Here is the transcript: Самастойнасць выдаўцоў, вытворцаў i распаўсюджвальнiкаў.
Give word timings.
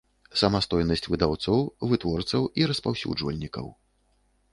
Самастойнасць 0.41 1.05
выдаўцоў, 1.13 1.59
вытворцаў 1.91 2.47
i 2.63 2.65
распаўсюджвальнiкаў. 2.73 3.67